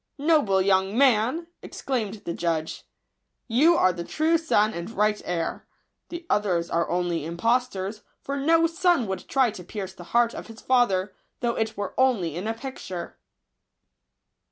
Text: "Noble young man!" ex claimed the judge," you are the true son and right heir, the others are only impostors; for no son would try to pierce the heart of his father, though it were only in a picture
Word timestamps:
"Noble 0.17 0.63
young 0.63 0.97
man!" 0.97 1.45
ex 1.63 1.83
claimed 1.83 2.23
the 2.25 2.33
judge," 2.33 2.85
you 3.47 3.75
are 3.77 3.93
the 3.93 4.03
true 4.03 4.35
son 4.35 4.73
and 4.73 4.89
right 4.89 5.21
heir, 5.25 5.67
the 6.09 6.25
others 6.27 6.71
are 6.71 6.89
only 6.89 7.23
impostors; 7.23 8.01
for 8.19 8.35
no 8.35 8.65
son 8.65 9.05
would 9.05 9.27
try 9.27 9.51
to 9.51 9.63
pierce 9.63 9.93
the 9.93 10.05
heart 10.05 10.33
of 10.33 10.47
his 10.47 10.61
father, 10.61 11.13
though 11.41 11.53
it 11.53 11.77
were 11.77 11.93
only 11.99 12.35
in 12.35 12.47
a 12.47 12.55
picture 12.55 13.19